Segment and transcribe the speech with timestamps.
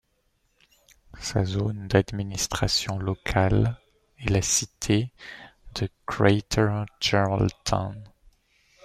[1.19, 3.79] Sa zone d'administration locale
[4.17, 5.11] est la cité
[5.75, 7.93] de Greater Geraldton.